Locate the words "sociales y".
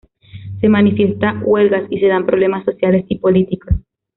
2.65-3.19